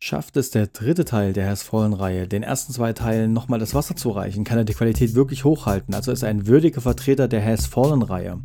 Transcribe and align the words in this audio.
Schafft 0.00 0.36
es 0.36 0.50
der 0.50 0.68
dritte 0.68 1.04
Teil 1.04 1.32
der 1.32 1.48
Has 1.48 1.64
Fallen-Reihe, 1.64 2.28
den 2.28 2.44
ersten 2.44 2.72
zwei 2.72 2.92
Teilen 2.92 3.32
nochmal 3.32 3.58
das 3.58 3.74
Wasser 3.74 3.96
zu 3.96 4.10
reichen, 4.10 4.44
kann 4.44 4.56
er 4.56 4.64
die 4.64 4.72
Qualität 4.72 5.16
wirklich 5.16 5.44
hochhalten, 5.44 5.92
also 5.92 6.12
ist 6.12 6.22
er 6.22 6.28
ein 6.28 6.46
würdiger 6.46 6.80
Vertreter 6.80 7.26
der 7.26 7.44
Has 7.44 7.66
Fallen-Reihe. 7.66 8.38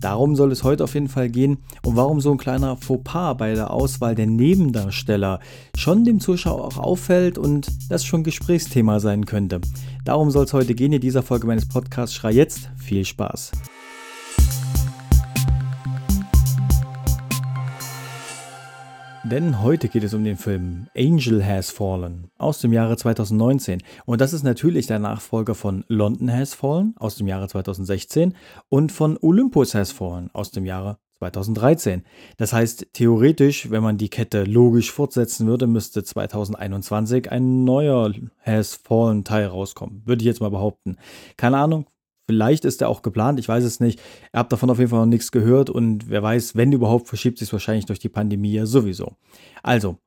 Darum 0.00 0.34
soll 0.34 0.50
es 0.50 0.64
heute 0.64 0.82
auf 0.82 0.94
jeden 0.94 1.08
Fall 1.08 1.28
gehen 1.28 1.58
und 1.84 1.94
warum 1.94 2.20
so 2.20 2.32
ein 2.32 2.38
kleiner 2.38 2.76
Fauxpas 2.76 3.36
bei 3.36 3.54
der 3.54 3.70
Auswahl 3.70 4.16
der 4.16 4.26
Nebendarsteller 4.26 5.38
schon 5.76 6.04
dem 6.04 6.18
Zuschauer 6.18 6.64
auch 6.64 6.78
auffällt 6.78 7.38
und 7.38 7.68
das 7.88 8.04
schon 8.04 8.24
Gesprächsthema 8.24 8.98
sein 8.98 9.26
könnte. 9.26 9.60
Darum 10.04 10.32
soll 10.32 10.44
es 10.44 10.52
heute 10.52 10.74
gehen 10.74 10.92
in 10.92 11.00
dieser 11.00 11.22
Folge 11.22 11.46
meines 11.46 11.68
Podcasts 11.68 12.16
Schrei 12.16 12.32
jetzt. 12.32 12.68
Viel 12.76 13.04
Spaß! 13.04 13.52
Denn 19.30 19.60
heute 19.60 19.88
geht 19.88 20.04
es 20.04 20.14
um 20.14 20.22
den 20.22 20.36
Film 20.36 20.86
Angel 20.96 21.44
Has 21.44 21.72
Fallen 21.72 22.30
aus 22.38 22.60
dem 22.60 22.72
Jahre 22.72 22.96
2019. 22.96 23.82
Und 24.04 24.20
das 24.20 24.32
ist 24.32 24.44
natürlich 24.44 24.86
der 24.86 25.00
Nachfolger 25.00 25.56
von 25.56 25.84
London 25.88 26.32
Has 26.32 26.54
Fallen 26.54 26.94
aus 26.96 27.16
dem 27.16 27.26
Jahre 27.26 27.48
2016 27.48 28.34
und 28.68 28.92
von 28.92 29.18
Olympus 29.20 29.74
Has 29.74 29.90
Fallen 29.90 30.30
aus 30.32 30.52
dem 30.52 30.64
Jahre 30.64 30.98
2013. 31.18 32.04
Das 32.36 32.52
heißt, 32.52 32.86
theoretisch, 32.92 33.68
wenn 33.68 33.82
man 33.82 33.98
die 33.98 34.10
Kette 34.10 34.44
logisch 34.44 34.92
fortsetzen 34.92 35.48
würde, 35.48 35.66
müsste 35.66 36.04
2021 36.04 37.32
ein 37.32 37.64
neuer 37.64 38.12
Has 38.44 38.76
Fallen 38.76 39.24
Teil 39.24 39.46
rauskommen. 39.46 40.02
Würde 40.04 40.22
ich 40.22 40.26
jetzt 40.26 40.40
mal 40.40 40.52
behaupten. 40.52 40.98
Keine 41.36 41.58
Ahnung, 41.58 41.86
Vielleicht 42.26 42.64
ist 42.64 42.82
er 42.82 42.88
auch 42.88 43.02
geplant, 43.02 43.38
ich 43.38 43.48
weiß 43.48 43.64
es 43.64 43.80
nicht. 43.80 44.00
Ihr 44.32 44.40
habt 44.40 44.52
davon 44.52 44.70
auf 44.70 44.78
jeden 44.78 44.90
Fall 44.90 45.00
noch 45.00 45.06
nichts 45.06 45.30
gehört 45.30 45.70
und 45.70 46.10
wer 46.10 46.22
weiß, 46.22 46.56
wenn 46.56 46.72
überhaupt, 46.72 47.08
verschiebt 47.08 47.38
sich 47.38 47.52
wahrscheinlich 47.52 47.86
durch 47.86 48.00
die 48.00 48.08
Pandemie 48.08 48.52
ja 48.52 48.66
sowieso. 48.66 49.12
Also, 49.62 49.98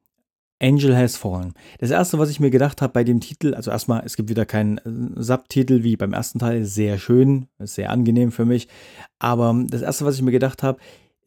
Angel 0.61 0.95
Has 0.95 1.15
Fallen. 1.15 1.53
Das 1.79 1.89
erste, 1.89 2.19
was 2.19 2.29
ich 2.29 2.39
mir 2.39 2.49
gedacht 2.49 2.81
habe 2.81 2.93
bei 2.93 3.03
dem 3.03 3.21
Titel, 3.21 3.53
also 3.53 3.71
erstmal, 3.71 4.03
es 4.05 4.17
gibt 4.17 4.29
wieder 4.29 4.45
keinen 4.45 4.77
äh, 4.79 5.21
Subtitel 5.21 5.83
wie 5.83 5.95
beim 5.95 6.13
ersten 6.13 6.39
Teil, 6.39 6.65
sehr 6.65 6.99
schön, 6.99 7.47
sehr 7.59 7.89
angenehm 7.89 8.31
für 8.31 8.45
mich. 8.45 8.67
Aber 9.19 9.55
das 9.67 9.81
erste, 9.81 10.05
was 10.05 10.15
ich 10.15 10.21
mir 10.21 10.31
gedacht 10.31 10.61
habe, 10.61 10.79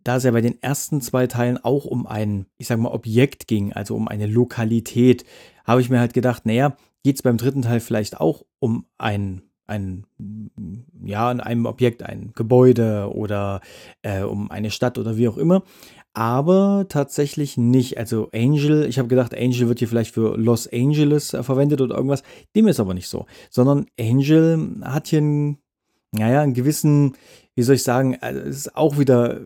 da 0.05 0.17
es 0.17 0.25
ja 0.25 0.33
bei 0.33 0.41
den 0.41 0.61
ersten 0.63 1.01
zwei 1.01 1.27
Teilen 1.27 1.59
auch 1.63 1.85
um 1.85 2.07
ein, 2.07 2.47
ich 2.59 2.67
sag 2.67 2.79
mal, 2.79 2.91
Objekt 2.91 3.47
ging, 3.47 3.73
also 3.73 3.97
um 3.97 4.09
eine 4.09 4.27
Lokalität, 4.27 5.25
habe 5.65 5.81
ich 5.81 5.89
mir 5.89 6.01
halt 6.01 6.13
gedacht, 6.13 6.45
naja, 6.45 6.77
geht 7.03 7.17
es 7.17 7.23
beim 7.23 7.37
dritten 7.37 7.63
Teil 7.63 7.81
vielleicht 7.81 8.21
auch 8.21 8.45
um 8.59 8.87
ein 8.99 9.43
ein, 9.67 10.05
ja, 11.05 11.31
an 11.31 11.41
einem 11.41 11.67
Objekt, 11.67 12.03
ein 12.03 12.33
Gebäude 12.35 13.11
oder 13.13 13.61
äh, 14.03 14.23
um 14.23 14.51
eine 14.51 14.71
Stadt 14.71 14.99
oder 14.99 15.17
wie 15.17 15.29
auch 15.29 15.37
immer. 15.37 15.63
Aber 16.15 16.87
tatsächlich 16.89 17.57
nicht. 17.57 17.97
Also 17.97 18.29
Angel, 18.35 18.85
ich 18.85 18.99
habe 18.99 19.09
gedacht, 19.09 19.35
Angel 19.35 19.69
wird 19.69 19.79
hier 19.79 19.89
vielleicht 19.89 20.13
für 20.13 20.37
Los 20.37 20.71
Angeles 20.71 21.33
äh, 21.33 21.43
verwendet 21.43 21.81
oder 21.81 21.97
irgendwas. 21.97 22.23
Dem 22.55 22.69
ist 22.69 22.81
aber 22.81 22.93
nicht 22.93 23.09
so. 23.09 23.27
Sondern 23.51 23.87
Angel 23.99 24.77
hat 24.83 25.07
hier 25.07 25.21
einen, 25.21 25.59
naja, 26.13 26.43
einen 26.43 26.55
gewissen, 26.55 27.17
wie 27.55 27.63
soll 27.63 27.77
ich 27.77 27.83
sagen, 27.83 28.19
also 28.21 28.41
es 28.41 28.57
ist 28.57 28.77
auch 28.77 28.99
wieder 28.99 29.41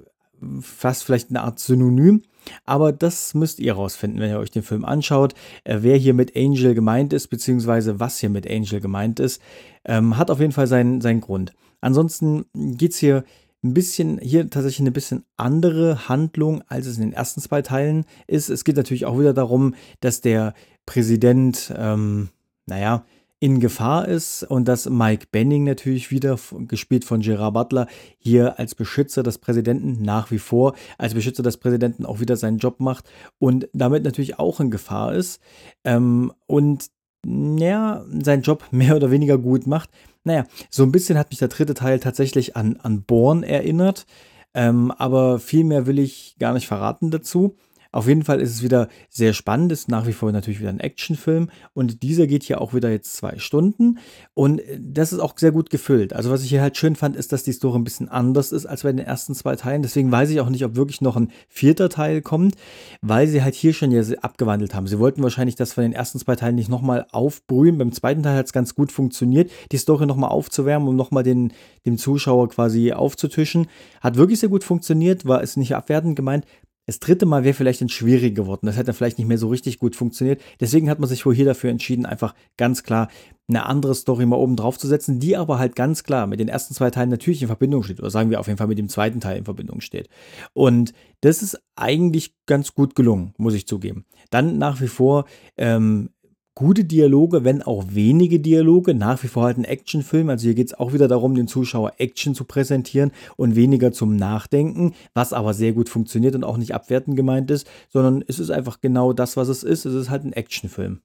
fast 0.60 1.04
vielleicht 1.04 1.30
eine 1.30 1.42
Art 1.42 1.58
Synonym. 1.58 2.22
Aber 2.64 2.92
das 2.92 3.34
müsst 3.34 3.58
ihr 3.58 3.74
rausfinden, 3.74 4.20
wenn 4.20 4.30
ihr 4.30 4.38
euch 4.38 4.50
den 4.50 4.62
Film 4.62 4.84
anschaut. 4.84 5.34
Äh, 5.64 5.78
wer 5.80 5.96
hier 5.96 6.14
mit 6.14 6.36
Angel 6.36 6.74
gemeint 6.74 7.12
ist, 7.12 7.28
beziehungsweise 7.28 7.98
was 7.98 8.18
hier 8.18 8.30
mit 8.30 8.48
Angel 8.48 8.80
gemeint 8.80 9.20
ist, 9.20 9.42
ähm, 9.84 10.16
hat 10.16 10.30
auf 10.30 10.40
jeden 10.40 10.52
Fall 10.52 10.66
seinen, 10.66 11.00
seinen 11.00 11.20
Grund. 11.20 11.54
Ansonsten 11.80 12.46
geht 12.54 12.92
es 12.92 12.98
hier 12.98 13.24
ein 13.64 13.74
bisschen, 13.74 14.18
hier 14.18 14.48
tatsächlich 14.48 14.80
eine 14.80 14.92
bisschen 14.92 15.24
andere 15.36 16.08
Handlung, 16.08 16.62
als 16.68 16.86
es 16.86 16.96
in 16.96 17.02
den 17.02 17.12
ersten 17.12 17.40
zwei 17.40 17.62
Teilen 17.62 18.04
ist. 18.26 18.48
Es 18.48 18.64
geht 18.64 18.76
natürlich 18.76 19.06
auch 19.06 19.18
wieder 19.18 19.34
darum, 19.34 19.74
dass 20.00 20.20
der 20.20 20.54
Präsident, 20.84 21.72
ähm, 21.76 22.28
naja, 22.66 23.04
in 23.46 23.60
Gefahr 23.60 24.08
ist 24.08 24.42
und 24.42 24.66
dass 24.66 24.90
Mike 24.90 25.28
Benning 25.30 25.62
natürlich 25.62 26.10
wieder, 26.10 26.36
gespielt 26.66 27.04
von 27.04 27.20
Gerard 27.20 27.54
Butler, 27.54 27.86
hier 28.18 28.58
als 28.58 28.74
Beschützer 28.74 29.22
des 29.22 29.38
Präsidenten 29.38 30.02
nach 30.02 30.32
wie 30.32 30.40
vor, 30.40 30.74
als 30.98 31.14
Beschützer 31.14 31.44
des 31.44 31.56
Präsidenten 31.56 32.04
auch 32.04 32.18
wieder 32.18 32.36
seinen 32.36 32.58
Job 32.58 32.80
macht 32.80 33.08
und 33.38 33.68
damit 33.72 34.02
natürlich 34.02 34.40
auch 34.40 34.58
in 34.58 34.72
Gefahr 34.72 35.14
ist 35.14 35.40
ähm, 35.84 36.32
und 36.46 36.86
ja, 37.24 38.04
seinen 38.20 38.42
Job 38.42 38.64
mehr 38.72 38.96
oder 38.96 39.12
weniger 39.12 39.38
gut 39.38 39.68
macht. 39.68 39.90
Naja, 40.24 40.44
so 40.68 40.82
ein 40.82 40.90
bisschen 40.90 41.16
hat 41.16 41.30
mich 41.30 41.38
der 41.38 41.46
dritte 41.46 41.74
Teil 41.74 42.00
tatsächlich 42.00 42.56
an, 42.56 42.78
an 42.82 43.04
Born 43.04 43.44
erinnert, 43.44 44.06
ähm, 44.54 44.90
aber 44.90 45.38
viel 45.38 45.62
mehr 45.62 45.86
will 45.86 46.00
ich 46.00 46.34
gar 46.40 46.52
nicht 46.52 46.66
verraten 46.66 47.12
dazu. 47.12 47.54
Auf 47.96 48.08
jeden 48.08 48.24
Fall 48.24 48.42
ist 48.42 48.50
es 48.50 48.62
wieder 48.62 48.88
sehr 49.08 49.32
spannend, 49.32 49.72
ist 49.72 49.88
nach 49.88 50.06
wie 50.06 50.12
vor 50.12 50.30
natürlich 50.30 50.60
wieder 50.60 50.68
ein 50.68 50.80
Actionfilm 50.80 51.48
und 51.72 52.02
dieser 52.02 52.26
geht 52.26 52.42
hier 52.42 52.60
auch 52.60 52.74
wieder 52.74 52.90
jetzt 52.90 53.16
zwei 53.16 53.38
Stunden 53.38 54.00
und 54.34 54.60
das 54.78 55.14
ist 55.14 55.18
auch 55.18 55.32
sehr 55.34 55.50
gut 55.50 55.70
gefüllt. 55.70 56.12
Also 56.12 56.30
was 56.30 56.42
ich 56.42 56.50
hier 56.50 56.60
halt 56.60 56.76
schön 56.76 56.94
fand, 56.94 57.16
ist, 57.16 57.32
dass 57.32 57.42
die 57.42 57.52
Story 57.52 57.78
ein 57.78 57.84
bisschen 57.84 58.10
anders 58.10 58.52
ist 58.52 58.66
als 58.66 58.82
bei 58.82 58.92
den 58.92 58.98
ersten 58.98 59.34
zwei 59.34 59.56
Teilen. 59.56 59.80
Deswegen 59.80 60.12
weiß 60.12 60.28
ich 60.28 60.42
auch 60.42 60.50
nicht, 60.50 60.62
ob 60.66 60.76
wirklich 60.76 61.00
noch 61.00 61.16
ein 61.16 61.30
vierter 61.48 61.88
Teil 61.88 62.20
kommt, 62.20 62.56
weil 63.00 63.28
sie 63.28 63.42
halt 63.42 63.54
hier 63.54 63.72
schon 63.72 63.90
ja 63.90 64.02
abgewandelt 64.20 64.74
haben. 64.74 64.86
Sie 64.86 64.98
wollten 64.98 65.22
wahrscheinlich 65.22 65.54
das 65.54 65.72
von 65.72 65.82
den 65.82 65.94
ersten 65.94 66.18
zwei 66.18 66.36
Teilen 66.36 66.56
nicht 66.56 66.68
nochmal 66.68 67.06
aufbrühen. 67.12 67.78
Beim 67.78 67.92
zweiten 67.92 68.22
Teil 68.22 68.36
hat 68.36 68.44
es 68.44 68.52
ganz 68.52 68.74
gut 68.74 68.92
funktioniert, 68.92 69.50
die 69.72 69.78
Story 69.78 70.04
nochmal 70.04 70.28
aufzuwärmen, 70.28 70.86
um 70.86 70.96
nochmal 70.96 71.22
den, 71.22 71.54
dem 71.86 71.96
Zuschauer 71.96 72.50
quasi 72.50 72.92
aufzutischen. 72.92 73.68
Hat 74.02 74.16
wirklich 74.16 74.40
sehr 74.40 74.50
gut 74.50 74.64
funktioniert, 74.64 75.24
war 75.24 75.42
es 75.42 75.56
nicht 75.56 75.74
abwertend 75.74 76.14
gemeint. 76.14 76.44
Das 76.86 77.00
dritte 77.00 77.26
Mal 77.26 77.42
wäre 77.42 77.54
vielleicht 77.54 77.82
ein 77.82 77.88
schwierig 77.88 78.34
geworden. 78.36 78.66
Das 78.66 78.76
hätte 78.76 78.92
vielleicht 78.92 79.18
nicht 79.18 79.26
mehr 79.26 79.38
so 79.38 79.48
richtig 79.48 79.78
gut 79.78 79.96
funktioniert. 79.96 80.40
Deswegen 80.60 80.88
hat 80.88 81.00
man 81.00 81.08
sich 81.08 81.26
wohl 81.26 81.34
hier 81.34 81.44
dafür 81.44 81.70
entschieden, 81.70 82.06
einfach 82.06 82.34
ganz 82.56 82.84
klar 82.84 83.08
eine 83.48 83.66
andere 83.66 83.94
Story 83.94 84.26
mal 84.26 84.36
oben 84.36 84.56
drauf 84.56 84.78
zu 84.78 84.88
setzen, 84.88 85.20
die 85.20 85.36
aber 85.36 85.58
halt 85.58 85.76
ganz 85.76 86.02
klar 86.02 86.26
mit 86.26 86.40
den 86.40 86.48
ersten 86.48 86.74
zwei 86.74 86.90
Teilen 86.90 87.10
natürlich 87.10 87.42
in 87.42 87.48
Verbindung 87.48 87.82
steht. 87.82 88.00
Oder 88.00 88.10
sagen 88.10 88.30
wir 88.30 88.40
auf 88.40 88.46
jeden 88.46 88.58
Fall 88.58 88.66
mit 88.66 88.78
dem 88.78 88.88
zweiten 88.88 89.20
Teil 89.20 89.38
in 89.38 89.44
Verbindung 89.44 89.80
steht. 89.80 90.08
Und 90.52 90.92
das 91.20 91.42
ist 91.42 91.60
eigentlich 91.76 92.34
ganz 92.46 92.74
gut 92.74 92.94
gelungen, 92.94 93.34
muss 93.36 93.54
ich 93.54 93.66
zugeben. 93.66 94.04
Dann 94.30 94.58
nach 94.58 94.80
wie 94.80 94.88
vor 94.88 95.26
ähm, 95.56 96.10
gute 96.56 96.84
Dialoge, 96.84 97.44
wenn 97.44 97.62
auch 97.62 97.84
wenige 97.90 98.40
Dialoge, 98.40 98.94
nach 98.94 99.22
wie 99.22 99.28
vor 99.28 99.44
halt 99.44 99.58
ein 99.58 99.64
Actionfilm. 99.64 100.30
Also 100.30 100.44
hier 100.44 100.54
geht 100.54 100.68
es 100.68 100.74
auch 100.74 100.92
wieder 100.92 101.06
darum, 101.06 101.36
den 101.36 101.46
Zuschauer 101.46 101.92
Action 101.98 102.34
zu 102.34 102.44
präsentieren 102.44 103.12
und 103.36 103.54
weniger 103.54 103.92
zum 103.92 104.16
Nachdenken, 104.16 104.94
was 105.14 105.34
aber 105.34 105.54
sehr 105.54 105.72
gut 105.72 105.88
funktioniert 105.88 106.34
und 106.34 106.44
auch 106.44 106.56
nicht 106.56 106.74
abwertend 106.74 107.14
gemeint 107.14 107.50
ist, 107.50 107.68
sondern 107.90 108.24
es 108.26 108.40
ist 108.40 108.50
einfach 108.50 108.80
genau 108.80 109.12
das, 109.12 109.36
was 109.36 109.48
es 109.48 109.62
ist. 109.62 109.84
Es 109.84 109.94
ist 109.94 110.10
halt 110.10 110.24
ein 110.24 110.32
Actionfilm. 110.32 111.00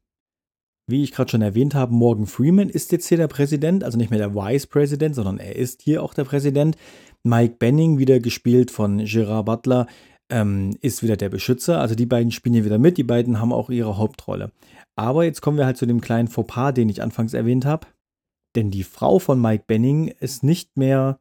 Wie 0.87 1.03
ich 1.03 1.11
gerade 1.11 1.29
schon 1.29 1.41
erwähnt 1.41 1.75
habe, 1.75 1.93
Morgan 1.93 2.27
Freeman 2.27 2.69
ist 2.69 2.91
jetzt 2.93 3.07
hier 3.07 3.17
der 3.17 3.27
Präsident, 3.27 3.83
also 3.83 3.97
nicht 3.97 4.09
mehr 4.09 4.19
der 4.19 4.33
Vice 4.33 4.67
President, 4.67 5.15
sondern 5.15 5.37
er 5.37 5.57
ist 5.57 5.81
hier 5.81 6.01
auch 6.01 6.13
der 6.13 6.23
Präsident. 6.23 6.77
Mike 7.23 7.55
Benning, 7.59 7.99
wieder 7.99 8.19
gespielt 8.19 8.71
von 8.71 9.05
Gerard 9.05 9.45
Butler, 9.45 9.85
ähm, 10.31 10.77
ist 10.81 11.03
wieder 11.03 11.17
der 11.17 11.29
Beschützer. 11.29 11.79
Also 11.79 11.93
die 11.93 12.05
beiden 12.05 12.31
spielen 12.31 12.55
hier 12.55 12.65
wieder 12.65 12.79
mit. 12.79 12.97
Die 12.97 13.03
beiden 13.03 13.39
haben 13.39 13.53
auch 13.53 13.69
ihre 13.69 13.97
Hauptrolle. 13.97 14.51
Aber 14.95 15.23
jetzt 15.23 15.41
kommen 15.41 15.57
wir 15.57 15.65
halt 15.65 15.77
zu 15.77 15.85
dem 15.85 16.01
kleinen 16.01 16.27
Fauxpas, 16.27 16.73
den 16.73 16.89
ich 16.89 17.01
anfangs 17.01 17.33
erwähnt 17.33 17.65
habe. 17.65 17.87
Denn 18.55 18.71
die 18.71 18.83
Frau 18.83 19.19
von 19.19 19.39
Mike 19.41 19.65
Benning 19.67 20.07
ist 20.07 20.43
nicht 20.43 20.77
mehr 20.77 21.19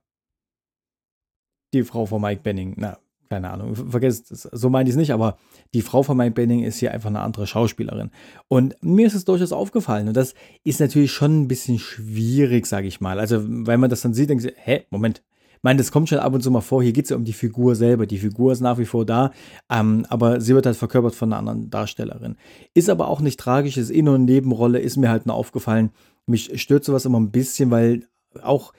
die 1.73 1.85
Frau 1.85 2.07
von 2.07 2.21
Mike 2.21 2.43
Benning. 2.43 2.75
Na, 2.77 2.99
keine 3.29 3.51
Ahnung, 3.51 3.77
vergesst 3.77 4.33
es. 4.33 4.43
So 4.43 4.71
meine 4.71 4.89
ich 4.89 4.95
es 4.95 4.99
nicht, 4.99 5.13
aber 5.13 5.39
die 5.73 5.83
Frau 5.83 6.03
von 6.03 6.17
Mike 6.17 6.33
Benning 6.33 6.65
ist 6.65 6.79
hier 6.79 6.93
einfach 6.93 7.11
eine 7.11 7.21
andere 7.21 7.47
Schauspielerin. 7.47 8.11
Und 8.49 8.75
mir 8.83 9.07
ist 9.07 9.15
es 9.15 9.25
durchaus 9.25 9.53
aufgefallen. 9.53 10.09
Und 10.09 10.17
das 10.17 10.35
ist 10.65 10.81
natürlich 10.81 11.13
schon 11.13 11.43
ein 11.43 11.49
bisschen 11.49 11.79
schwierig, 11.79 12.67
sage 12.67 12.89
ich 12.89 13.01
mal. 13.01 13.21
Also, 13.21 13.45
weil 13.47 13.79
man 13.79 13.91
das 13.91 14.01
dann 14.01 14.15
sieht, 14.15 14.31
denkt 14.31 14.43
sich, 14.43 14.55
hä, 14.57 14.85
Moment, 14.91 15.23
meine, 15.63 15.79
das 15.79 15.93
kommt 15.93 16.09
schon 16.09 16.19
ab 16.19 16.33
und 16.33 16.43
zu 16.43 16.51
mal 16.51 16.61
vor. 16.61 16.83
Hier 16.83 16.93
geht 16.93 17.05
es 17.05 17.11
ja 17.11 17.17
um 17.17 17.25
die 17.25 17.33
Figur 17.33 17.75
selber. 17.75 18.07
Die 18.07 18.19
Figur 18.19 18.53
ist 18.53 18.61
nach 18.61 18.79
wie 18.79 18.87
vor 18.87 19.05
da, 19.05 19.33
ähm, 19.71 20.07
aber 20.09 20.41
sie 20.41 20.55
wird 20.55 20.67
halt 20.67 20.77
verkörpert 20.77 21.15
von 21.15 21.33
einer 21.33 21.39
anderen 21.39 21.71
Darstellerin. 21.71 22.37
Ist 22.75 22.91
aber 22.91 23.09
auch 23.09 23.21
nicht 23.21 23.39
tragisch, 23.39 23.77
ist 23.77 23.91
eh 23.91 24.03
nur 24.03 24.15
eine 24.15 24.25
Nebenrolle, 24.25 24.79
ist 24.79 24.97
mir 24.97 25.11
halt 25.11 25.27
nur 25.27 25.37
aufgefallen. 25.37 25.91
Mich 26.27 26.61
stört 26.61 26.85
sowas 26.85 27.05
immer 27.05 27.21
ein 27.21 27.31
bisschen, 27.31 27.71
weil 27.71 28.07
auch 28.43 28.73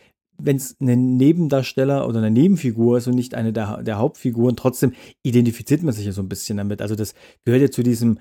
wenn 0.44 0.58
es 0.58 0.76
ein 0.80 1.18
Nebendarsteller 1.18 2.08
oder 2.08 2.20
eine 2.20 2.32
Nebenfigur 2.32 2.98
ist 2.98 3.08
und 3.08 3.16
nicht 3.16 3.36
eine 3.36 3.54
der, 3.54 3.84
der 3.84 3.98
Hauptfiguren, 3.98 4.56
trotzdem 4.56 4.94
identifiziert 5.24 5.84
man 5.84 5.94
sich 5.94 6.06
ja 6.06 6.12
so 6.12 6.22
ein 6.22 6.30
bisschen 6.30 6.58
damit. 6.58 6.82
Also 6.82 6.96
das 6.96 7.14
gehört 7.46 7.62
ja 7.62 7.70
zu 7.70 7.84
diesem 7.84 8.20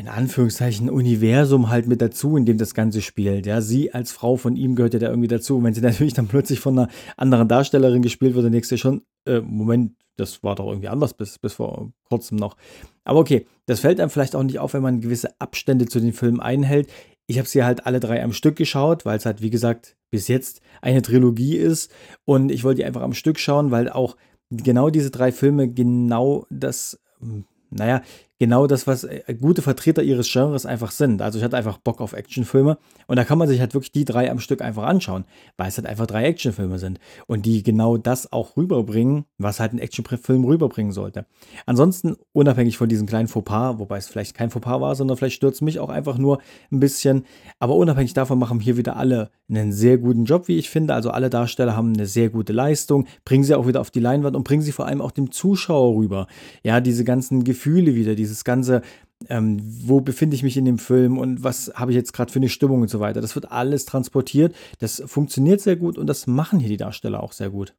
in 0.00 0.08
Anführungszeichen 0.08 0.88
Universum 0.88 1.68
halt 1.68 1.86
mit 1.86 2.00
dazu, 2.00 2.38
in 2.38 2.46
dem 2.46 2.56
das 2.56 2.72
Ganze 2.72 3.02
spielt. 3.02 3.44
Ja, 3.44 3.60
sie 3.60 3.92
als 3.92 4.12
Frau 4.12 4.36
von 4.36 4.56
ihm 4.56 4.74
gehört 4.74 4.94
ja 4.94 4.98
da 4.98 5.08
irgendwie 5.08 5.28
dazu. 5.28 5.58
Und 5.58 5.64
wenn 5.64 5.74
sie 5.74 5.80
natürlich 5.82 6.14
dann 6.14 6.26
plötzlich 6.26 6.58
von 6.58 6.78
einer 6.78 6.88
anderen 7.18 7.48
Darstellerin 7.48 8.00
gespielt 8.00 8.34
wird, 8.34 8.46
dann 8.46 8.52
denkst 8.52 8.70
du 8.70 8.78
schon, 8.78 9.02
äh, 9.26 9.40
Moment, 9.40 9.92
das 10.16 10.42
war 10.42 10.54
doch 10.54 10.68
irgendwie 10.68 10.88
anders 10.88 11.12
bis, 11.12 11.38
bis 11.38 11.52
vor 11.52 11.92
kurzem 12.04 12.38
noch. 12.38 12.56
Aber 13.04 13.18
okay, 13.20 13.46
das 13.66 13.80
fällt 13.80 14.00
einem 14.00 14.08
vielleicht 14.08 14.34
auch 14.34 14.42
nicht 14.42 14.58
auf, 14.58 14.72
wenn 14.72 14.82
man 14.82 15.02
gewisse 15.02 15.38
Abstände 15.38 15.84
zu 15.84 16.00
den 16.00 16.14
Filmen 16.14 16.40
einhält. 16.40 16.90
Ich 17.26 17.36
habe 17.36 17.46
sie 17.46 17.62
halt 17.62 17.84
alle 17.84 18.00
drei 18.00 18.24
am 18.24 18.32
Stück 18.32 18.56
geschaut, 18.56 19.04
weil 19.04 19.18
es 19.18 19.26
halt, 19.26 19.42
wie 19.42 19.50
gesagt, 19.50 19.98
bis 20.10 20.28
jetzt 20.28 20.62
eine 20.80 21.02
Trilogie 21.02 21.58
ist. 21.58 21.92
Und 22.24 22.50
ich 22.50 22.64
wollte 22.64 22.78
die 22.78 22.84
einfach 22.86 23.02
am 23.02 23.12
Stück 23.12 23.38
schauen, 23.38 23.70
weil 23.70 23.90
auch 23.90 24.16
genau 24.48 24.88
diese 24.88 25.10
drei 25.10 25.30
Filme 25.30 25.68
genau 25.68 26.46
das, 26.48 26.98
hm, 27.20 27.44
naja, 27.68 28.00
genau 28.40 28.66
das, 28.66 28.86
was 28.86 29.04
äh, 29.04 29.22
gute 29.38 29.62
Vertreter 29.62 30.02
ihres 30.02 30.32
Genres 30.32 30.66
einfach 30.66 30.90
sind. 30.90 31.22
Also 31.22 31.38
ich 31.38 31.44
hatte 31.44 31.56
einfach 31.56 31.78
Bock 31.78 32.00
auf 32.00 32.14
Actionfilme 32.14 32.78
und 33.06 33.16
da 33.16 33.24
kann 33.24 33.38
man 33.38 33.46
sich 33.46 33.60
halt 33.60 33.74
wirklich 33.74 33.92
die 33.92 34.06
drei 34.06 34.30
am 34.30 34.40
Stück 34.40 34.62
einfach 34.62 34.84
anschauen, 34.84 35.24
weil 35.58 35.68
es 35.68 35.76
halt 35.76 35.86
einfach 35.86 36.06
drei 36.06 36.24
Actionfilme 36.24 36.78
sind 36.78 36.98
und 37.26 37.44
die 37.46 37.62
genau 37.62 37.98
das 37.98 38.32
auch 38.32 38.56
rüberbringen, 38.56 39.26
was 39.38 39.60
halt 39.60 39.74
ein 39.74 39.78
Actionfilm 39.78 40.44
rüberbringen 40.44 40.90
sollte. 40.90 41.26
Ansonsten, 41.66 42.16
unabhängig 42.32 42.78
von 42.78 42.88
diesem 42.88 43.06
kleinen 43.06 43.28
Fauxpas, 43.28 43.78
wobei 43.78 43.98
es 43.98 44.08
vielleicht 44.08 44.34
kein 44.34 44.50
Fauxpas 44.50 44.80
war, 44.80 44.94
sondern 44.94 45.18
vielleicht 45.18 45.36
stürzt 45.36 45.60
mich 45.60 45.78
auch 45.78 45.90
einfach 45.90 46.16
nur 46.16 46.40
ein 46.72 46.80
bisschen, 46.80 47.26
aber 47.58 47.74
unabhängig 47.76 48.14
davon 48.14 48.38
machen 48.38 48.58
hier 48.58 48.78
wieder 48.78 48.96
alle 48.96 49.30
einen 49.50 49.72
sehr 49.72 49.98
guten 49.98 50.24
Job, 50.24 50.48
wie 50.48 50.56
ich 50.56 50.70
finde. 50.70 50.94
Also 50.94 51.10
alle 51.10 51.28
Darsteller 51.28 51.76
haben 51.76 51.92
eine 51.92 52.06
sehr 52.06 52.30
gute 52.30 52.52
Leistung, 52.52 53.06
bringen 53.24 53.44
sie 53.44 53.54
auch 53.54 53.66
wieder 53.66 53.80
auf 53.80 53.90
die 53.90 54.00
Leinwand 54.00 54.36
und 54.36 54.44
bringen 54.44 54.62
sie 54.62 54.72
vor 54.72 54.86
allem 54.86 55.02
auch 55.02 55.10
dem 55.10 55.30
Zuschauer 55.30 55.96
rüber. 55.96 56.26
Ja, 56.62 56.80
diese 56.80 57.04
ganzen 57.04 57.44
Gefühle 57.44 57.94
wieder, 57.94 58.14
dieses 58.30 58.44
ganze, 58.44 58.82
ähm, 59.28 59.58
wo 59.62 60.00
befinde 60.00 60.34
ich 60.34 60.42
mich 60.42 60.56
in 60.56 60.64
dem 60.64 60.78
Film 60.78 61.18
und 61.18 61.44
was 61.44 61.72
habe 61.74 61.90
ich 61.90 61.96
jetzt 61.96 62.12
gerade 62.12 62.32
für 62.32 62.38
eine 62.38 62.48
Stimmung 62.48 62.80
und 62.80 62.88
so 62.88 63.00
weiter. 63.00 63.20
Das 63.20 63.34
wird 63.34 63.52
alles 63.52 63.84
transportiert. 63.84 64.54
Das 64.78 65.02
funktioniert 65.04 65.60
sehr 65.60 65.76
gut 65.76 65.98
und 65.98 66.06
das 66.06 66.26
machen 66.26 66.58
hier 66.58 66.70
die 66.70 66.76
Darsteller 66.78 67.22
auch 67.22 67.32
sehr 67.32 67.50
gut. 67.50 67.74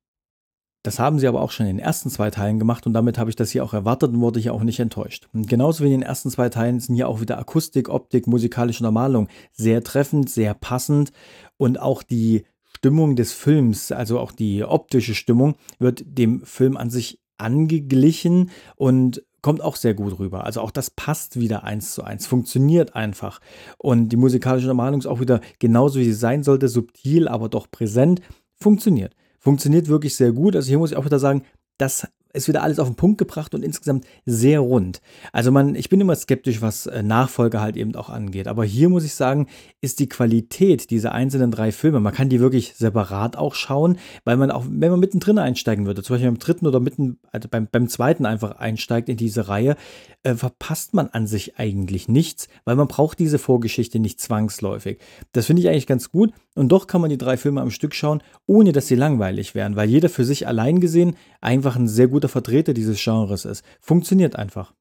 Das 0.84 0.98
haben 0.98 1.20
sie 1.20 1.28
aber 1.28 1.42
auch 1.42 1.52
schon 1.52 1.68
in 1.68 1.78
den 1.78 1.86
ersten 1.86 2.10
zwei 2.10 2.32
Teilen 2.32 2.58
gemacht 2.58 2.88
und 2.88 2.94
damit 2.94 3.20
habe 3.20 3.30
ich 3.30 3.36
das 3.36 3.52
hier 3.52 3.64
auch 3.64 3.74
erwartet 3.74 4.14
und 4.14 4.22
wurde 4.22 4.40
hier 4.40 4.54
auch 4.54 4.64
nicht 4.64 4.80
enttäuscht. 4.80 5.28
Und 5.32 5.48
genauso 5.48 5.84
wie 5.84 5.88
in 5.88 6.00
den 6.00 6.02
ersten 6.02 6.32
zwei 6.32 6.50
Teilen 6.50 6.80
sind 6.80 6.96
hier 6.96 7.08
auch 7.08 7.22
wieder 7.22 7.38
Akustik, 7.38 7.88
Optik, 7.88 8.26
musikalische 8.26 8.84
Normalung 8.84 9.28
sehr 9.52 9.84
treffend, 9.84 10.30
sehr 10.30 10.56
passend 10.56 11.12
und 11.58 11.80
auch 11.80 12.02
die 12.02 12.46
Stimmung 12.64 13.16
des 13.16 13.32
Films, 13.32 13.92
also 13.92 14.20
auch 14.20 14.32
die 14.32 14.64
optische 14.64 15.14
Stimmung, 15.14 15.56
wird 15.78 16.04
dem 16.06 16.42
Film 16.46 16.78
an 16.78 16.90
sich 16.90 17.20
angeglichen 17.38 18.50
und 18.76 19.24
kommt 19.42 19.62
auch 19.62 19.76
sehr 19.76 19.94
gut 19.94 20.20
rüber. 20.20 20.46
Also 20.46 20.62
auch 20.62 20.72
das 20.72 20.90
passt 20.90 21.40
wieder 21.40 21.64
eins 21.64 21.94
zu 21.94 22.04
eins, 22.04 22.28
funktioniert 22.28 22.96
einfach. 22.96 23.40
Und 23.78 24.10
die 24.10 24.18
musikalische 24.18 24.68
Normalung 24.68 25.00
ist 25.00 25.08
auch 25.08 25.20
wieder 25.20 25.42
genauso 25.60 26.00
wie 26.00 26.06
sie 26.06 26.14
sein 26.14 26.44
sollte, 26.44 26.68
subtil, 26.68 27.28
aber 27.28 27.50
doch 27.50 27.70
präsent, 27.70 28.22
funktioniert. 28.56 29.16
Funktioniert 29.40 29.88
wirklich 29.88 30.16
sehr 30.16 30.32
gut. 30.32 30.56
Also 30.56 30.70
hier 30.70 30.78
muss 30.78 30.92
ich 30.92 30.98
auch 30.98 31.06
wieder 31.06 31.20
sagen, 31.20 31.44
das 31.78 32.08
ist 32.34 32.48
wieder 32.48 32.64
alles 32.64 32.80
auf 32.80 32.88
den 32.88 32.96
Punkt 32.96 33.18
gebracht 33.18 33.54
und 33.54 33.64
insgesamt 33.64 34.06
sehr 34.26 34.60
rund. 34.60 35.02
Also 35.32 35.52
man, 35.52 35.76
ich 35.76 35.90
bin 35.90 36.02
immer 36.02 36.16
skeptisch, 36.16 36.62
was 36.62 36.86
äh, 36.86 37.04
Nachfolge 37.04 37.62
halt 37.62 37.78
eben 37.78 37.96
auch 37.96 38.10
angeht. 38.10 38.48
Aber 38.48 38.64
hier 38.64 38.90
muss 38.90 39.04
ich 39.04 39.14
sagen, 39.14 39.48
ist 39.82 40.00
die 40.00 40.10
Qualität 40.10 40.90
dieser 40.90 41.14
einzelnen 41.14 41.52
drei 41.52 41.72
Filme, 41.72 42.00
man 42.00 42.14
kann 42.14 42.30
die 42.30 42.40
wirklich 42.40 42.74
separat 42.76 43.38
auch 43.38 43.56
schauen, 43.56 43.98
weil 44.24 44.38
man 44.38 44.52
auch, 44.52 44.66
wenn 44.70 44.92
man 44.92 45.00
mittendrin 45.00 45.38
einsteigen 45.38 45.86
würde, 45.86 46.04
zum 46.04 46.16
Beispiel 46.16 46.30
beim 46.30 46.40
dritten 46.40 46.68
oder 46.68 46.80
mitten, 46.80 47.20
also 47.32 47.48
beim, 47.50 47.68
beim 47.72 47.88
zweiten 47.88 48.26
einfach 48.26 48.58
einsteigt 48.58 49.10
in 49.10 49.18
diese 49.18 49.48
Reihe, 49.48 49.76
äh, 50.24 50.36
verpasst 50.36 50.94
man 50.94 51.08
an 51.08 51.28
sich 51.28 51.58
eigentlich 51.58 52.08
nichts, 52.08 52.48
weil 52.66 52.76
man 52.76 52.88
braucht 52.88 53.20
diese 53.20 53.40
Vorgeschichte 53.40 54.00
nicht 54.00 54.20
zwangsläufig. 54.20 55.00
Das 55.32 55.46
finde 55.46 55.62
ich 55.62 55.70
eigentlich 55.70 55.88
ganz 55.88 56.12
gut 56.12 56.32
und 56.56 56.70
doch 56.70 56.88
kann 56.88 57.02
man 57.02 57.10
die 57.10 57.18
drei 57.18 57.38
Filme 57.38 57.62
am 57.62 57.72
Stück 57.72 57.96
schauen, 57.96 58.22
ohne 58.46 58.72
dass 58.72 58.88
sie 58.88 58.96
langweilig 58.96 59.56
wären, 59.56 59.76
weil 59.76 59.90
jeder 59.90 60.10
für 60.10 60.26
sich 60.26 60.48
allein 60.48 60.80
gesehen 60.82 61.16
einfach 61.40 61.76
ein 61.76 61.88
sehr 61.88 62.08
guter 62.08 62.30
Vertreter 62.30 62.74
dieses 62.74 63.02
Genres 63.02 63.46
ist. 63.46 63.64
Funktioniert 63.80 64.36
einfach. 64.36 64.74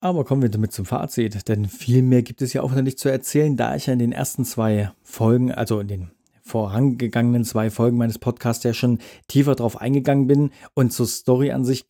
Aber 0.00 0.24
kommen 0.24 0.42
wir 0.42 0.50
damit 0.50 0.72
zum 0.72 0.84
Fazit, 0.84 1.48
denn 1.48 1.66
viel 1.66 2.02
mehr 2.02 2.22
gibt 2.22 2.42
es 2.42 2.52
ja 2.52 2.62
auch 2.62 2.72
noch 2.72 2.82
nicht 2.82 2.98
zu 2.98 3.08
erzählen, 3.08 3.56
da 3.56 3.74
ich 3.76 3.86
ja 3.86 3.92
in 3.92 3.98
den 3.98 4.12
ersten 4.12 4.44
zwei 4.44 4.92
Folgen, 5.02 5.52
also 5.52 5.80
in 5.80 5.88
den 5.88 6.10
vorangegangenen 6.42 7.44
zwei 7.44 7.70
Folgen 7.70 7.96
meines 7.96 8.18
Podcasts 8.18 8.62
ja 8.64 8.72
schon 8.72 8.98
tiefer 9.26 9.54
drauf 9.54 9.80
eingegangen 9.80 10.26
bin 10.26 10.50
und 10.74 10.92
zur 10.92 11.06
Story 11.06 11.50
an 11.50 11.64
sich 11.64 11.86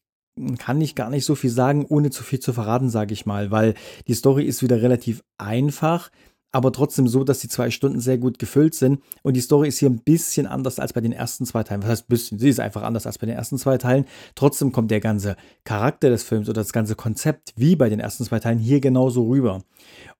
kann 0.58 0.80
ich 0.80 0.94
gar 0.94 1.10
nicht 1.10 1.24
so 1.24 1.34
viel 1.34 1.50
sagen, 1.50 1.84
ohne 1.88 2.10
zu 2.10 2.22
viel 2.22 2.40
zu 2.40 2.52
verraten, 2.52 2.90
sage 2.90 3.12
ich 3.12 3.26
mal, 3.26 3.50
weil 3.50 3.74
die 4.06 4.14
Story 4.14 4.44
ist 4.44 4.62
wieder 4.62 4.82
relativ 4.82 5.22
einfach, 5.38 6.10
aber 6.56 6.72
trotzdem 6.72 7.06
so, 7.06 7.22
dass 7.22 7.40
die 7.40 7.48
zwei 7.48 7.70
Stunden 7.70 8.00
sehr 8.00 8.16
gut 8.16 8.38
gefüllt 8.38 8.74
sind. 8.74 9.02
Und 9.22 9.34
die 9.34 9.42
Story 9.42 9.68
ist 9.68 9.78
hier 9.78 9.90
ein 9.90 9.98
bisschen 9.98 10.46
anders 10.46 10.78
als 10.78 10.94
bei 10.94 11.02
den 11.02 11.12
ersten 11.12 11.44
zwei 11.44 11.62
Teilen. 11.62 11.82
Was 11.82 11.90
heißt 11.90 12.04
ein 12.04 12.08
bisschen? 12.08 12.38
Sie 12.38 12.48
ist 12.48 12.60
einfach 12.60 12.82
anders 12.82 13.06
als 13.06 13.18
bei 13.18 13.26
den 13.26 13.36
ersten 13.36 13.58
zwei 13.58 13.76
Teilen. 13.76 14.06
Trotzdem 14.34 14.72
kommt 14.72 14.90
der 14.90 15.00
ganze 15.00 15.36
Charakter 15.64 16.08
des 16.08 16.22
Films 16.22 16.48
oder 16.48 16.62
das 16.62 16.72
ganze 16.72 16.94
Konzept 16.94 17.52
wie 17.56 17.76
bei 17.76 17.90
den 17.90 18.00
ersten 18.00 18.24
zwei 18.24 18.38
Teilen 18.38 18.58
hier 18.58 18.80
genauso 18.80 19.26
rüber. 19.26 19.64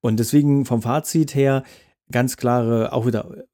Und 0.02 0.20
deswegen 0.20 0.66
vom 0.66 0.82
Fazit 0.82 1.34
her 1.34 1.62
ganz 2.12 2.36
klare, 2.36 2.92
auch 2.92 3.06
wieder 3.06 3.46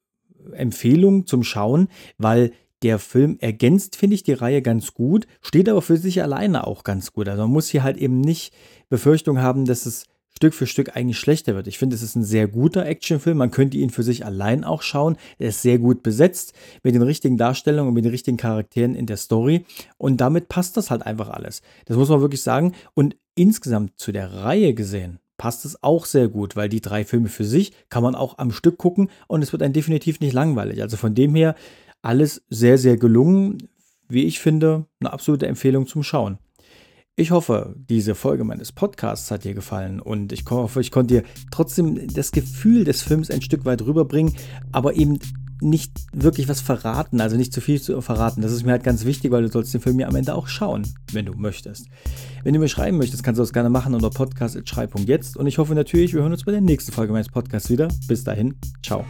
Empfehlung 0.51 1.29
zum 1.29 1.45
Schauen, 1.45 1.87
weil 2.19 2.51
der 2.83 2.99
Film 2.99 3.37
ergänzt, 3.39 3.95
finde 3.95 4.17
ich, 4.17 4.25
die 4.25 4.33
Reihe 4.33 4.61
ganz 4.61 4.93
gut, 4.93 5.29
steht 5.41 5.69
aber 5.69 5.83
für 5.83 5.99
sich 5.99 6.21
alleine 6.21 6.67
auch 6.67 6.83
ganz 6.83 7.13
gut. 7.13 7.29
Also 7.29 7.43
man 7.43 7.53
muss 7.53 7.69
hier 7.69 7.85
halt 7.85 7.97
eben 7.97 8.21
nicht 8.21 8.53
Befürchtung 8.89 9.39
haben, 9.39 9.67
dass 9.67 9.87
es 9.87 10.07
Stück 10.37 10.55
für 10.55 10.67
Stück 10.67 10.97
eigentlich 10.97 11.19
schlechter 11.19 11.55
wird. 11.55 11.67
Ich 11.67 11.79
finde, 11.79 11.95
es 11.95 12.03
ist 12.03 12.17
ein 12.17 12.25
sehr 12.25 12.49
guter 12.49 12.85
Actionfilm. 12.87 13.37
Man 13.39 13.51
könnte 13.51 13.77
ihn 13.77 13.91
für 13.91 14.03
sich 14.03 14.25
allein 14.25 14.65
auch 14.65 14.83
schauen. 14.83 15.17
Er 15.39 15.51
ist 15.51 15.63
sehr 15.63 15.79
gut 15.79 16.03
besetzt 16.03 16.55
mit 16.83 16.95
den 16.95 17.03
richtigen 17.03 17.37
Darstellungen 17.37 17.89
und 17.89 17.95
mit 17.95 18.05
den 18.05 18.11
richtigen 18.11 18.37
Charakteren 18.37 18.95
in 18.95 19.07
der 19.07 19.19
Story. 19.19 19.65
Und 19.99 20.21
damit 20.21 20.49
passt 20.49 20.77
das 20.77 20.91
halt 20.91 21.07
einfach 21.07 21.29
alles. 21.29 21.63
Das 21.85 21.97
muss 21.97 22.09
man 22.09 22.21
wirklich 22.21 22.43
sagen. 22.43 22.73
Und 22.95 23.17
insgesamt 23.35 23.93
zu 23.99 24.11
der 24.11 24.33
Reihe 24.33 24.75
gesehen 24.75 25.19
passt 25.37 25.65
es 25.65 25.83
auch 25.83 26.05
sehr 26.07 26.29
gut, 26.29 26.57
weil 26.57 26.69
die 26.69 26.81
drei 26.81 27.05
Filme 27.05 27.29
für 27.29 27.45
sich 27.45 27.73
kann 27.89 28.03
man 28.03 28.15
auch 28.15 28.39
am 28.39 28.53
Stück 28.53 28.79
gucken 28.79 29.11
und 29.27 29.43
es 29.43 29.51
wird 29.53 29.63
dann 29.63 29.73
definitiv 29.73 30.21
nicht 30.21 30.33
langweilig. 30.33 30.83
Also 30.83 30.97
von 30.97 31.15
dem 31.15 31.35
her 31.35 31.57
alles 32.01 32.43
sehr, 32.49 32.79
sehr 32.79 32.97
gelungen. 32.97 33.59
Wie 34.09 34.25
ich 34.25 34.41
finde, 34.41 34.87
eine 35.01 35.13
absolute 35.13 35.47
Empfehlung 35.47 35.87
zum 35.87 36.03
Schauen. 36.03 36.39
Ich 37.15 37.31
hoffe, 37.31 37.77
diese 37.77 38.15
Folge 38.15 38.43
meines 38.43 38.73
Podcasts 38.73 39.31
hat 39.31 39.45
dir 39.45 39.53
gefallen 39.53 40.01
und 40.01 40.33
ich 40.33 40.45
hoffe, 40.49 40.81
ich 40.81 40.91
konnte 40.91 41.17
dir 41.17 41.23
trotzdem 41.51 42.09
das 42.09 42.33
Gefühl 42.33 42.85
des 42.85 43.03
Films 43.03 43.31
ein 43.31 43.43
Stück 43.43 43.67
weit 43.67 43.83
rüberbringen, 43.83 44.35
aber 44.73 44.95
eben 44.95 45.19
nicht 45.61 45.93
wirklich 46.15 46.49
was 46.49 46.63
verraten, 46.63 47.21
also 47.21 47.37
nicht 47.37 47.53
zu 47.53 47.61
viel 47.61 47.81
zu 47.83 48.01
verraten. 48.01 48.41
Das 48.41 48.51
ist 48.51 48.65
mir 48.65 48.73
halt 48.73 48.83
ganz 48.83 49.05
wichtig, 49.05 49.31
weil 49.31 49.43
du 49.43 49.49
sollst 49.49 49.75
den 49.75 49.83
Film 49.83 50.01
ja 50.01 50.09
am 50.09 50.17
Ende 50.17 50.35
auch 50.35 50.49
schauen, 50.49 50.89
wenn 51.13 51.27
du 51.27 51.35
möchtest. 51.35 51.87
Wenn 52.45 52.55
du 52.55 52.61
mir 52.61 52.69
schreiben 52.69 52.97
möchtest, 52.97 53.23
kannst 53.23 53.39
du 53.39 53.43
das 53.43 53.53
gerne 53.53 53.69
machen 53.69 53.95
unter 53.95 54.09
podcast.schrei.jetzt 54.09 55.37
und 55.37 55.47
ich 55.47 55.59
hoffe 55.59 55.75
natürlich, 55.75 56.15
wir 56.15 56.23
hören 56.23 56.33
uns 56.33 56.45
bei 56.45 56.53
der 56.53 56.63
nächsten 56.63 56.93
Folge 56.93 57.13
meines 57.13 57.29
Podcasts 57.29 57.69
wieder. 57.69 57.89
Bis 58.09 58.25
dahin, 58.25 58.55
ciao. 58.83 59.05